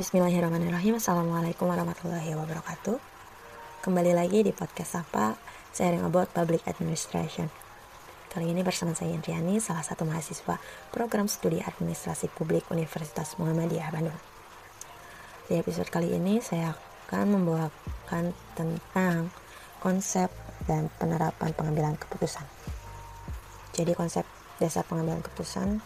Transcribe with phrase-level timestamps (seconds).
[0.00, 0.96] Bismillahirrahmanirrahim.
[0.96, 2.96] Assalamualaikum warahmatullahi wabarakatuh.
[3.84, 5.36] Kembali lagi di podcast apa
[5.76, 7.52] Sharing about Public Administration.
[8.32, 10.56] Kali ini bersama saya Indriani Salah satu mahasiswa
[10.88, 14.16] program studi administrasi publik Universitas Muhammadiyah Bandung.
[15.52, 16.72] Di episode kali ini saya
[17.04, 19.28] akan membawakan tentang
[19.84, 20.32] konsep
[20.64, 22.48] dan penerapan pengambilan keputusan.
[23.76, 24.24] Jadi konsep
[24.56, 25.84] dasar pengambilan keputusan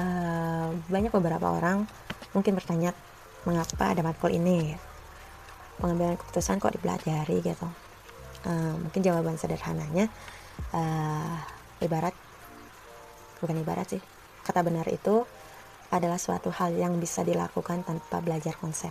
[0.00, 1.84] uh, Banyak beberapa orang
[2.32, 2.96] mungkin bertanya
[3.44, 4.74] mengapa ada matkul ini?
[5.78, 7.68] Pengambilan keputusan kok dipelajari gitu.
[8.42, 10.10] Uh, mungkin jawaban sederhananya
[10.74, 11.38] uh,
[11.78, 12.10] ibarat
[13.38, 14.02] bukan ibarat sih
[14.42, 15.22] kata benar itu
[15.94, 18.90] adalah suatu hal yang bisa dilakukan tanpa belajar konsep.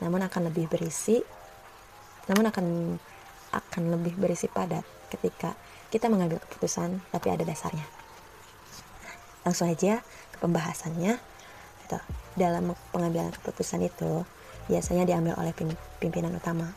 [0.00, 1.20] Namun akan lebih berisi
[2.28, 2.96] namun akan
[3.52, 5.56] akan lebih berisi padat ketika
[5.88, 7.84] kita mengambil keputusan tapi ada dasarnya.
[9.44, 11.16] Langsung aja ke pembahasannya
[11.84, 11.98] gitu
[12.38, 14.22] dalam pengambilan keputusan itu
[14.70, 15.50] biasanya diambil oleh
[15.98, 16.70] pimpinan utama.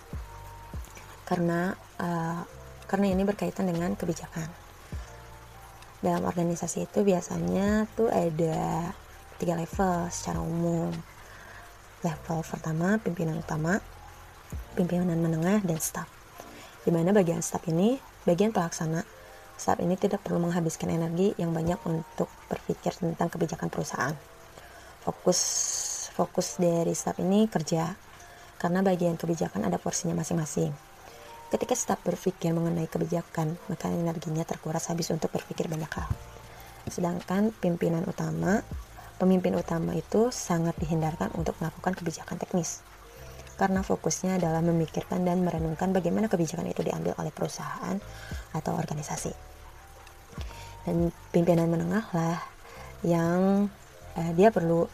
[1.23, 2.41] Karena uh,
[2.89, 4.49] karena ini berkaitan dengan kebijakan.
[6.01, 8.89] Dalam organisasi itu biasanya tuh ada
[9.37, 10.89] tiga level secara umum.
[12.01, 13.77] Level pertama pimpinan utama
[14.73, 16.09] pimpinan menengah dan staff
[16.81, 19.05] di mana bagian staff ini bagian pelaksana.
[19.53, 24.17] Staff ini tidak perlu menghabiskan energi yang banyak untuk berpikir tentang kebijakan perusahaan
[25.01, 25.39] fokus
[26.13, 27.97] fokus dari staff ini kerja
[28.61, 30.69] karena bagian kebijakan ada porsinya masing-masing.
[31.49, 36.07] Ketika staff berpikir mengenai kebijakan, maka energinya terkuras habis untuk berpikir banyak hal.
[36.87, 38.63] Sedangkan pimpinan utama,
[39.19, 42.85] pemimpin utama itu sangat dihindarkan untuk melakukan kebijakan teknis.
[43.59, 47.99] Karena fokusnya adalah memikirkan dan merenungkan bagaimana kebijakan itu diambil oleh perusahaan
[48.55, 49.33] atau organisasi.
[50.87, 52.39] Dan pimpinan menengah lah
[53.03, 53.67] yang
[54.17, 54.87] uh, dia perlu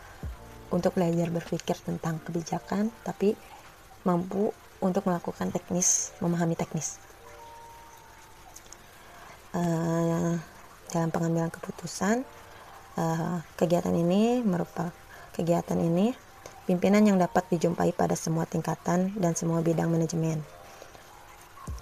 [0.68, 3.34] untuk belajar berpikir tentang kebijakan tapi
[4.04, 4.52] mampu
[4.84, 7.02] untuk melakukan teknis memahami teknis.
[9.56, 10.38] Uh,
[10.92, 12.22] dalam pengambilan keputusan
[13.00, 14.94] uh, kegiatan ini merupakan
[15.34, 16.14] kegiatan ini
[16.68, 20.44] pimpinan yang dapat dijumpai pada semua tingkatan dan semua bidang manajemen.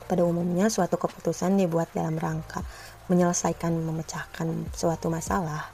[0.05, 2.61] Pada umumnya suatu keputusan dibuat dalam rangka
[3.09, 5.73] menyelesaikan memecahkan suatu masalah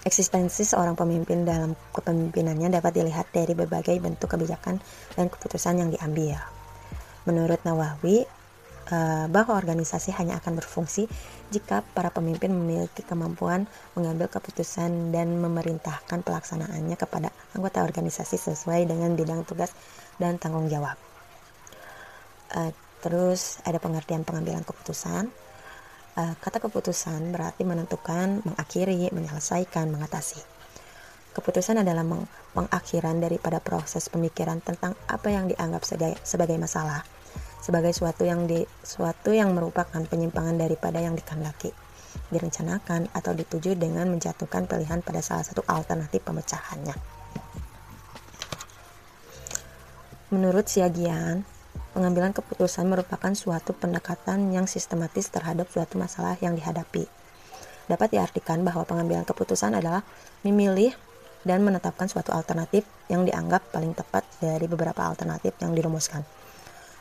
[0.00, 4.80] Eksistensi seorang pemimpin dalam kepemimpinannya dapat dilihat dari berbagai bentuk kebijakan
[5.12, 6.40] dan keputusan yang diambil.
[7.28, 8.24] Menurut Nawawi,
[8.88, 11.04] eh, bahwa organisasi hanya akan berfungsi
[11.52, 19.12] jika para pemimpin memiliki kemampuan mengambil keputusan dan memerintahkan pelaksanaannya kepada anggota organisasi sesuai dengan
[19.12, 19.76] bidang tugas
[20.16, 20.96] dan tanggung jawab.
[22.56, 22.72] Eh,
[23.04, 25.28] terus ada pengertian pengambilan keputusan
[26.20, 30.36] Uh, kata keputusan berarti menentukan, mengakhiri, menyelesaikan, mengatasi.
[31.32, 37.00] Keputusan adalah meng pengakhiran daripada proses pemikiran tentang apa yang dianggap sebagai, sebagai masalah,
[37.64, 41.72] sebagai suatu yang di suatu yang merupakan penyimpangan daripada yang dikehendaki,
[42.28, 47.00] direncanakan atau dituju dengan menjatuhkan pilihan pada salah satu alternatif pemecahannya.
[50.36, 51.48] Menurut Siagian,
[51.90, 57.10] Pengambilan keputusan merupakan suatu pendekatan yang sistematis terhadap suatu masalah yang dihadapi.
[57.90, 60.06] Dapat diartikan bahwa pengambilan keputusan adalah
[60.46, 60.94] memilih
[61.42, 66.22] dan menetapkan suatu alternatif yang dianggap paling tepat dari beberapa alternatif yang dirumuskan.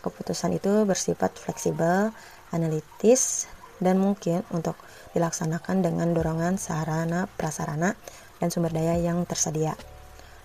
[0.02, 2.10] Keputusan itu bersifat fleksibel,
[2.50, 3.46] analitis,
[3.78, 4.74] dan mungkin untuk
[5.14, 7.94] dilaksanakan dengan dorongan sarana, prasarana,
[8.40, 9.76] dan sumber daya yang tersedia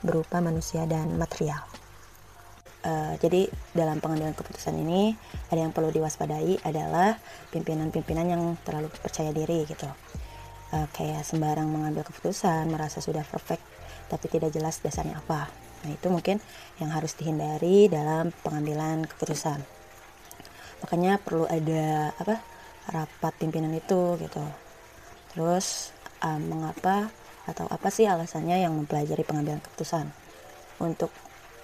[0.04, 1.62] berupa manusia dan material.
[2.84, 5.16] Uh, jadi dalam pengambilan keputusan ini
[5.48, 7.16] ada yang perlu diwaspadai adalah
[7.48, 9.88] pimpinan-pimpinan yang terlalu percaya diri gitu.
[10.68, 13.64] Uh, kayak sembarang mengambil keputusan, merasa sudah perfect
[14.12, 15.48] tapi tidak jelas dasarnya apa.
[15.84, 16.40] Nah, itu mungkin
[16.76, 19.60] yang harus dihindari dalam pengambilan keputusan.
[20.84, 22.40] Makanya perlu ada apa?
[22.84, 24.44] rapat pimpinan itu gitu.
[25.32, 27.08] Terus uh, mengapa
[27.48, 30.12] atau apa sih alasannya yang mempelajari pengambilan keputusan?
[30.84, 31.08] Untuk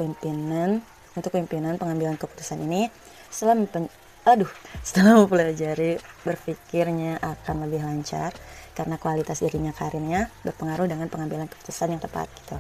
[0.01, 0.81] pimpinan
[1.19, 2.87] untuk pimpinan pengambilan keputusan ini
[3.31, 3.87] setelah mempen,
[4.27, 4.51] aduh
[4.85, 8.35] setelah mempelajari berpikirnya akan lebih lancar
[8.75, 12.59] karena kualitas dirinya karirnya berpengaruh dengan pengambilan keputusan yang tepat gitu.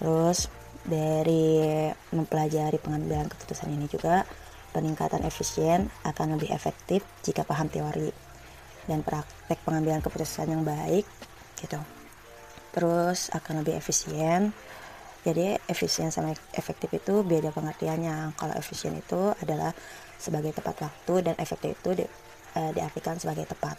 [0.00, 0.50] Terus
[0.84, 4.26] dari mempelajari pengambilan keputusan ini juga
[4.74, 8.10] peningkatan efisien akan lebih efektif jika paham teori
[8.84, 11.06] dan praktek pengambilan keputusan yang baik
[11.56, 11.80] gitu.
[12.74, 14.50] Terus akan lebih efisien
[15.24, 18.36] jadi efisien sama efektif itu beda pengertiannya.
[18.36, 19.72] Kalau efisien itu adalah
[20.20, 22.04] sebagai tepat waktu dan efektif itu di,
[22.60, 23.76] uh, diartikan sebagai tepat.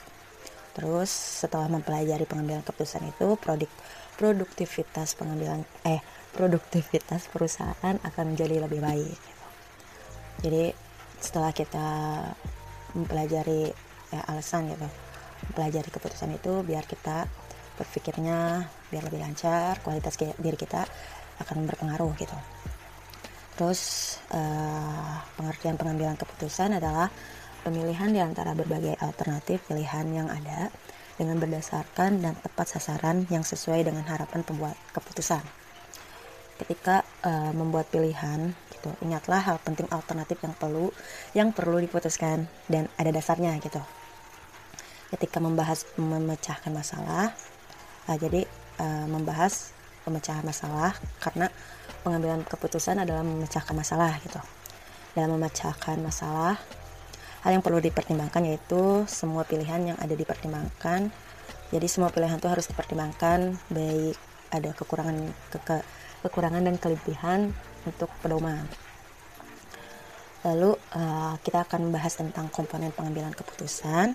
[0.76, 3.72] terus setelah mempelajari pengambilan keputusan itu produk
[4.20, 6.04] produktivitas pengambilan eh
[6.36, 9.20] produktivitas perusahaan akan menjadi lebih baik
[10.44, 10.76] jadi
[11.24, 11.88] setelah kita
[12.92, 13.72] mempelajari
[14.12, 14.88] eh, alasan gitu
[15.48, 17.24] mempelajari keputusan itu biar kita
[17.80, 20.84] berpikirnya biar lebih lancar kualitas diri kita
[21.42, 22.38] akan berpengaruh gitu.
[23.56, 23.82] Terus
[24.36, 27.08] uh, pengertian pengambilan keputusan adalah
[27.64, 30.70] pemilihan di antara berbagai alternatif pilihan yang ada
[31.16, 35.40] dengan berdasarkan dan tepat sasaran yang sesuai dengan harapan pembuat keputusan.
[36.60, 40.88] Ketika uh, membuat pilihan gitu ingatlah hal penting alternatif yang perlu
[41.36, 43.80] yang perlu diputuskan dan ada dasarnya gitu.
[45.16, 47.32] Ketika membahas memecahkan masalah
[48.08, 48.44] uh, jadi
[48.84, 49.75] uh, membahas
[50.06, 51.50] pemecahan masalah karena
[52.06, 54.38] pengambilan keputusan adalah memecahkan masalah gitu.
[55.18, 56.62] Dalam memecahkan masalah
[57.42, 61.10] hal yang perlu dipertimbangkan yaitu semua pilihan yang ada dipertimbangkan.
[61.74, 64.18] Jadi semua pilihan itu harus dipertimbangkan baik
[64.54, 65.18] ada kekurangan
[65.50, 65.78] ke, ke
[66.22, 67.54] kekurangan dan kelebihan
[67.86, 68.66] untuk pedoman.
[70.46, 74.14] Lalu uh, kita akan membahas tentang komponen pengambilan keputusan.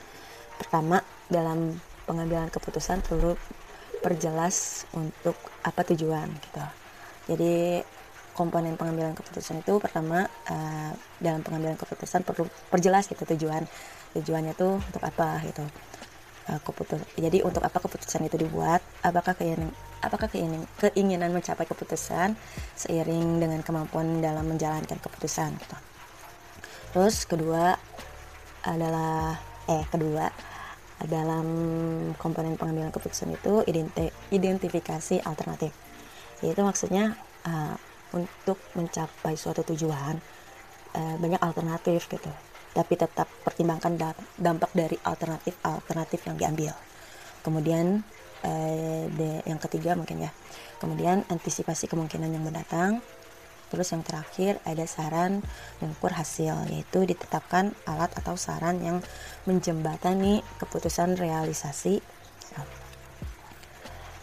[0.58, 3.34] Pertama dalam pengambilan keputusan perlu
[4.00, 6.64] perjelas untuk apa tujuan gitu.
[7.30, 7.84] Jadi
[8.32, 13.68] komponen pengambilan keputusan itu pertama uh, dalam pengambilan keputusan perlu perjelas gitu tujuan.
[14.16, 15.62] Tujuannya tuh untuk apa gitu.
[16.48, 18.80] Uh, keputus jadi untuk apa keputusan itu dibuat?
[19.04, 19.70] Apakah keinginan
[20.00, 22.32] apakah keinginan keinginan mencapai keputusan
[22.72, 25.76] seiring dengan kemampuan dalam menjalankan keputusan gitu.
[26.96, 27.76] Terus kedua
[28.64, 29.38] adalah
[29.68, 30.28] eh kedua
[31.08, 31.46] dalam
[32.20, 33.64] komponen pengambilan keputusan itu
[34.28, 35.72] identifikasi alternatif.
[36.44, 37.16] Yaitu maksudnya
[37.48, 37.76] uh,
[38.12, 40.20] untuk mencapai suatu tujuan
[40.96, 42.28] uh, banyak alternatif gitu.
[42.70, 43.98] Tapi tetap pertimbangkan
[44.38, 46.72] dampak dari alternatif alternatif yang diambil.
[47.40, 48.04] Kemudian
[48.44, 49.04] uh,
[49.48, 50.30] yang ketiga mungkin ya.
[50.80, 53.00] Kemudian antisipasi kemungkinan yang mendatang
[53.70, 55.46] Terus yang terakhir ada saran
[55.78, 58.98] mengukur hasil yaitu ditetapkan alat atau saran yang
[59.46, 62.02] menjembatani keputusan realisasi.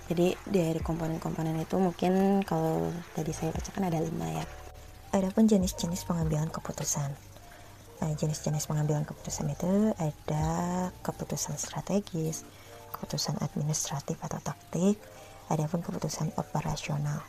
[0.08, 4.46] Jadi dari komponen-komponen itu mungkin kalau tadi saya bacakan ada lima ya.
[5.12, 7.12] Adapun jenis-jenis pengambilan keputusan.
[7.98, 10.46] Nah, jenis-jenis pengambilan keputusan itu ada
[11.02, 12.48] keputusan strategis,
[12.94, 14.96] keputusan administratif atau taktik,
[15.52, 17.26] adapun keputusan operasional.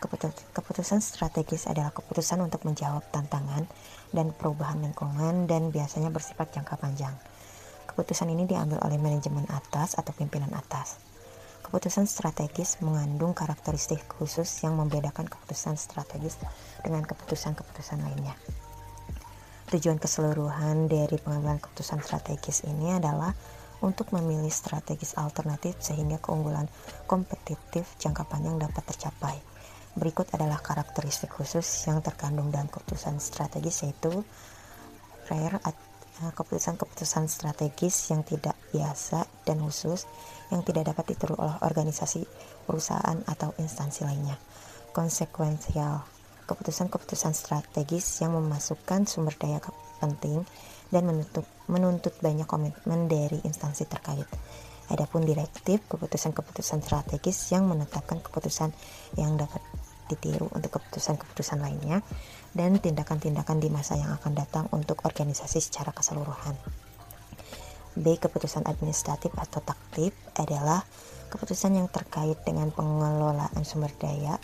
[0.00, 3.68] Keputusan strategis adalah keputusan untuk menjawab tantangan
[4.16, 7.12] dan perubahan lingkungan dan biasanya bersifat jangka panjang.
[7.84, 10.96] Keputusan ini diambil oleh manajemen atas atau pimpinan atas.
[11.60, 16.40] Keputusan strategis mengandung karakteristik khusus yang membedakan keputusan strategis
[16.80, 18.32] dengan keputusan-keputusan lainnya.
[19.68, 23.36] Tujuan keseluruhan dari pengambilan keputusan strategis ini adalah
[23.84, 26.72] untuk memilih strategis alternatif sehingga keunggulan
[27.04, 29.36] kompetitif jangka panjang dapat tercapai
[29.98, 34.22] Berikut adalah karakteristik khusus yang terkandung dalam keputusan strategis yaitu
[35.26, 40.06] rare eh, keputusan-keputusan strategis yang tidak biasa dan khusus
[40.50, 42.26] yang tidak dapat ditiru oleh organisasi,
[42.66, 44.38] perusahaan, atau instansi lainnya.
[44.90, 46.02] Konsekuensial
[46.50, 49.62] keputusan-keputusan strategis yang memasukkan sumber daya
[50.02, 50.42] penting
[50.90, 54.26] dan menuntut, menuntut banyak komitmen dari instansi terkait.
[54.90, 58.74] Adapun direktif, keputusan-keputusan strategis yang menetapkan keputusan
[59.14, 59.62] yang dapat
[60.10, 62.02] ditiru untuk keputusan-keputusan lainnya
[62.50, 66.58] dan tindakan-tindakan di masa yang akan datang untuk organisasi secara keseluruhan.
[67.94, 68.18] B.
[68.18, 70.82] Keputusan administratif atau taktif adalah
[71.30, 74.38] keputusan yang terkait dengan pengelolaan sumber daya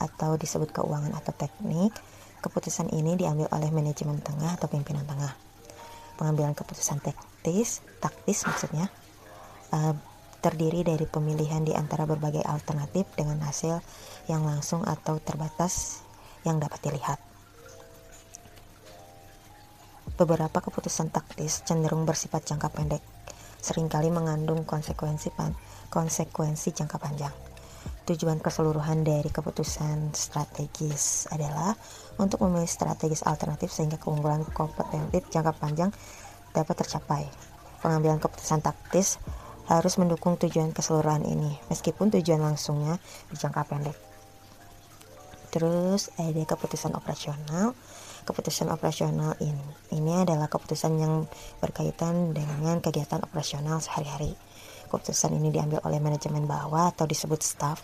[0.00, 1.92] atau disebut keuangan atau teknik.
[2.40, 5.36] Keputusan ini diambil oleh manajemen tengah atau pimpinan tengah.
[6.16, 8.88] Pengambilan keputusan taktis, taktis maksudnya,
[9.72, 9.92] uh,
[10.40, 13.78] terdiri dari pemilihan di antara berbagai alternatif dengan hasil
[14.26, 16.00] yang langsung atau terbatas
[16.42, 17.20] yang dapat dilihat.
[20.16, 23.00] Beberapa keputusan taktis cenderung bersifat jangka pendek,
[23.60, 25.56] sering kali mengandung konsekuensi pan
[25.88, 27.32] konsekuensi jangka panjang.
[28.04, 31.72] Tujuan keseluruhan dari keputusan strategis adalah
[32.20, 35.90] untuk memilih strategis alternatif sehingga keunggulan kompetitif jangka panjang
[36.52, 37.24] dapat tercapai.
[37.80, 39.16] Pengambilan keputusan taktis
[39.70, 42.98] harus mendukung tujuan keseluruhan ini, meskipun tujuan langsungnya
[43.30, 43.94] berjangka pendek.
[45.54, 47.78] Terus ada keputusan operasional.
[48.20, 51.24] Keputusan operasional ini, ini adalah keputusan yang
[51.58, 54.36] berkaitan dengan kegiatan operasional sehari-hari.
[54.90, 57.80] Keputusan ini diambil oleh manajemen bawah atau disebut staff.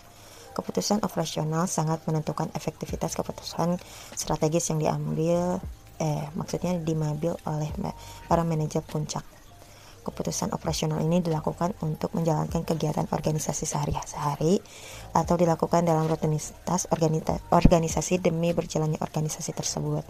[0.53, 3.81] Keputusan operasional sangat menentukan efektivitas keputusan
[4.13, 5.57] strategis yang diambil,
[5.97, 7.69] eh maksudnya dimambil oleh
[8.29, 9.25] para manajer puncak
[10.07, 14.63] Keputusan operasional ini dilakukan untuk menjalankan kegiatan organisasi sehari-hari
[15.11, 16.87] atau dilakukan dalam rutinitas
[17.51, 20.07] organisasi demi berjalannya organisasi tersebut.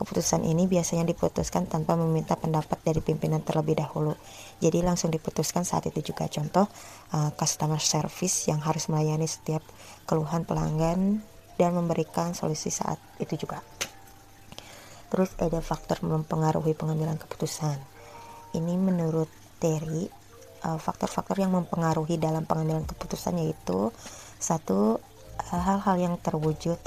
[0.00, 4.16] Keputusan ini biasanya diputuskan tanpa meminta pendapat dari pimpinan terlebih dahulu.
[4.56, 6.32] Jadi langsung diputuskan saat itu juga.
[6.32, 6.64] Contoh,
[7.12, 9.60] uh, customer service yang harus melayani setiap
[10.08, 11.20] keluhan pelanggan
[11.60, 13.60] dan memberikan solusi saat itu juga.
[15.12, 17.95] Terus ada faktor mempengaruhi pengambilan keputusan
[18.56, 19.28] ini menurut
[19.60, 20.08] Terry
[20.64, 23.92] uh, faktor-faktor yang mempengaruhi dalam pengambilan keputusan yaitu
[24.40, 24.98] satu
[25.52, 26.80] uh, hal-hal yang terwujud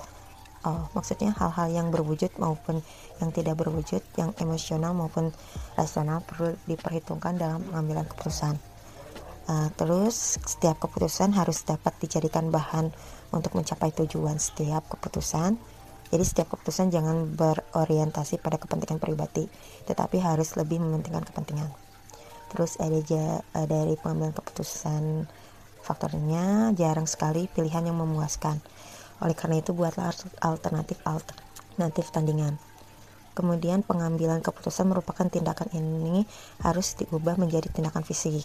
[0.68, 2.84] oh, maksudnya hal-hal yang berwujud maupun
[3.24, 5.32] yang tidak berwujud yang emosional maupun
[5.80, 8.56] rasional perlu diperhitungkan dalam pengambilan keputusan.
[9.50, 12.94] Uh, terus setiap keputusan harus dapat dijadikan bahan
[13.34, 15.58] untuk mencapai tujuan setiap keputusan
[16.10, 19.46] jadi setiap keputusan jangan berorientasi pada kepentingan pribadi,
[19.86, 21.70] tetapi harus lebih mementingkan kepentingan.
[22.50, 25.30] Terus ada ja, dari pengambilan keputusan
[25.86, 28.58] faktornya jarang sekali pilihan yang memuaskan.
[29.22, 30.10] Oleh karena itu buatlah
[30.42, 32.58] alternatif alternatif tandingan.
[33.38, 36.26] Kemudian pengambilan keputusan merupakan tindakan ini
[36.66, 38.44] harus diubah menjadi tindakan fisik.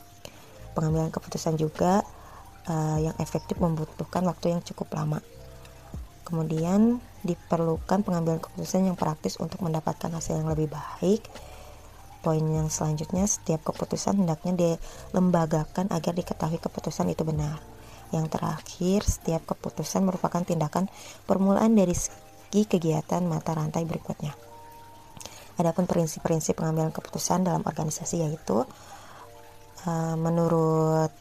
[0.76, 2.04] Pengambilan keputusan juga
[2.68, 5.18] uh, yang efektif membutuhkan waktu yang cukup lama.
[6.28, 11.24] Kemudian diperlukan pengambilan keputusan yang praktis untuk mendapatkan hasil yang lebih baik.
[12.20, 17.60] Poin yang selanjutnya, setiap keputusan hendaknya dilembagakan agar diketahui keputusan itu benar.
[18.12, 20.88] Yang terakhir, setiap keputusan merupakan tindakan
[21.28, 24.32] permulaan dari segi kegiatan mata rantai berikutnya.
[25.58, 28.66] Adapun prinsip-prinsip pengambilan keputusan dalam organisasi yaitu
[29.86, 31.12] uh, menurut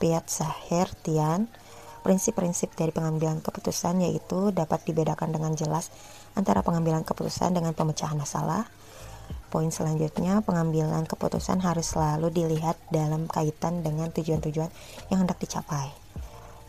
[0.00, 1.46] Piazza Hertian
[2.00, 5.92] Prinsip-prinsip dari pengambilan keputusan yaitu dapat dibedakan dengan jelas
[6.32, 8.64] antara pengambilan keputusan dengan pemecahan masalah.
[9.50, 14.70] Poin selanjutnya, pengambilan keputusan harus selalu dilihat dalam kaitan dengan tujuan-tujuan
[15.10, 15.90] yang hendak dicapai.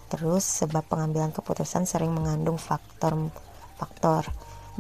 [0.09, 4.27] Terus, sebab pengambilan keputusan sering mengandung faktor-faktor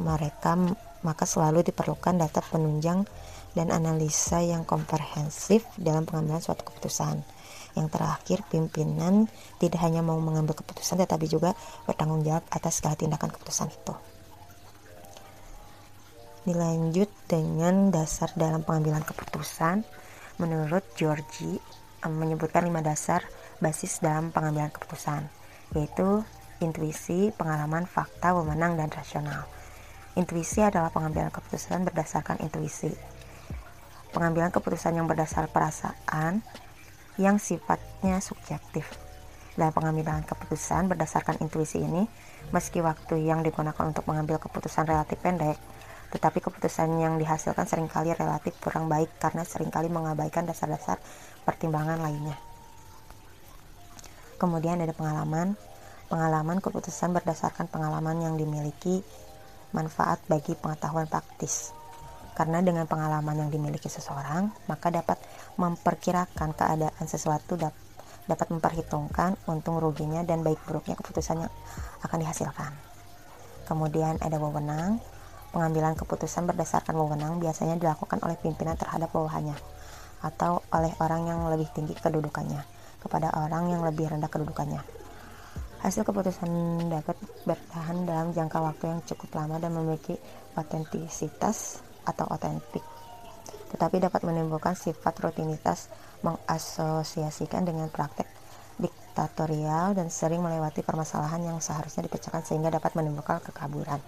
[0.01, 0.57] mereka,
[1.05, 3.05] maka selalu diperlukan data penunjang
[3.53, 7.21] dan analisa yang komprehensif dalam pengambilan suatu keputusan.
[7.77, 11.55] Yang terakhir, pimpinan tidak hanya mau mengambil keputusan tetapi juga
[11.87, 13.93] bertanggung jawab atas segala tindakan keputusan itu.
[16.41, 19.85] Dilanjut dengan dasar dalam pengambilan keputusan.
[20.41, 21.61] Menurut Georgie
[22.01, 23.21] menyebutkan lima dasar
[23.61, 25.29] basis dalam pengambilan keputusan,
[25.77, 26.25] yaitu
[26.57, 29.45] intuisi, pengalaman, fakta, wewenang, dan rasional.
[30.17, 32.89] Intuisi adalah pengambilan keputusan berdasarkan intuisi.
[34.11, 36.41] Pengambilan keputusan yang berdasar perasaan
[37.19, 38.87] yang sifatnya subjektif.
[39.57, 42.07] Dalam pengambilan keputusan berdasarkan intuisi ini,
[42.55, 45.59] meski waktu yang digunakan untuk mengambil keputusan relatif pendek,
[46.15, 50.99] tetapi keputusan yang dihasilkan sering kali relatif kurang baik karena sering kali mengabaikan dasar-dasar
[51.43, 52.39] pertimbangan lainnya.
[54.39, 55.59] Kemudian ada pengalaman.
[56.11, 58.99] Pengalaman keputusan berdasarkan pengalaman yang dimiliki
[59.71, 61.71] manfaat bagi pengetahuan praktis
[62.31, 65.19] karena dengan pengalaman yang dimiliki seseorang, maka dapat
[65.59, 67.59] memperkirakan keadaan sesuatu
[68.27, 71.53] dapat memperhitungkan untung ruginya dan baik buruknya keputusan yang
[72.05, 72.71] akan dihasilkan.
[73.67, 74.99] Kemudian ada wewenang.
[75.51, 79.59] Pengambilan keputusan berdasarkan wewenang biasanya dilakukan oleh pimpinan terhadap bawahannya
[80.23, 82.63] atau oleh orang yang lebih tinggi kedudukannya
[83.03, 84.79] kepada orang yang lebih rendah kedudukannya.
[85.83, 86.47] Hasil keputusan
[86.87, 90.15] dapat bertahan dalam jangka waktu yang cukup lama dan memiliki
[90.55, 92.83] otentisitas atau otentik
[93.71, 95.87] tetapi dapat menimbulkan sifat rutinitas
[96.27, 98.27] mengasosiasikan dengan praktek
[98.75, 104.03] diktatorial dan sering melewati permasalahan yang seharusnya dipecahkan sehingga dapat menimbulkan kekaburan.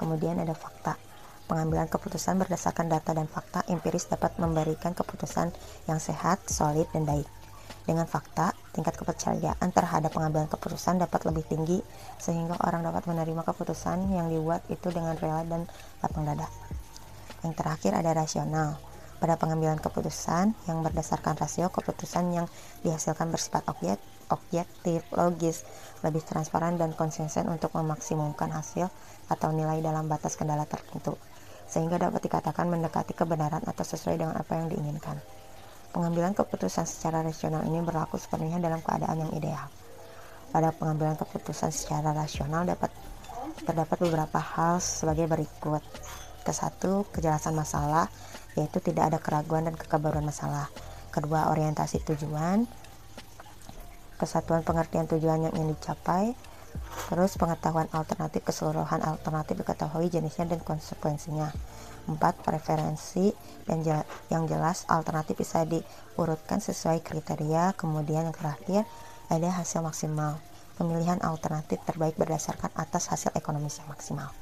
[0.00, 0.96] Kemudian ada fakta.
[1.44, 5.50] Pengambilan keputusan berdasarkan data dan fakta empiris dapat memberikan keputusan
[5.90, 7.26] yang sehat, solid, dan baik.
[7.86, 11.78] Dengan fakta, tingkat kepercayaan terhadap pengambilan keputusan dapat lebih tinggi
[12.22, 15.66] sehingga orang dapat menerima keputusan yang dibuat itu dengan rela dan
[16.04, 16.46] lapang dada.
[17.42, 18.78] Yang terakhir ada rasional.
[19.20, 22.46] Pada pengambilan keputusan yang berdasarkan rasio, keputusan yang
[22.80, 24.00] dihasilkan bersifat objek,
[24.32, 25.66] objektif, logis,
[26.00, 28.88] lebih transparan dan konsisten untuk memaksimumkan hasil
[29.28, 31.20] atau nilai dalam batas kendala tertentu,
[31.68, 35.20] sehingga dapat dikatakan mendekati kebenaran atau sesuai dengan apa yang diinginkan.
[35.90, 39.66] Pengambilan keputusan secara rasional ini berlaku sepenuhnya dalam keadaan yang ideal.
[40.50, 42.90] Pada pengambilan keputusan secara rasional dapat
[43.66, 45.82] terdapat beberapa hal sebagai berikut.
[46.46, 48.06] Ke satu, kejelasan masalah,
[48.54, 50.70] yaitu tidak ada keraguan dan kekebaruan masalah.
[51.10, 52.64] Kedua, orientasi tujuan,
[54.16, 56.32] kesatuan pengertian tujuan yang ingin dicapai.
[57.10, 61.50] Terus pengetahuan alternatif keseluruhan alternatif diketahui jenisnya dan konsekuensinya.
[62.06, 62.16] 4.
[62.18, 63.34] Preferensi
[63.66, 63.82] dan
[64.30, 67.74] yang jelas alternatif bisa diurutkan sesuai kriteria.
[67.74, 68.82] Kemudian yang terakhir
[69.30, 70.38] ada hasil maksimal.
[70.78, 74.32] Pemilihan alternatif terbaik berdasarkan atas hasil ekonomis yang maksimal.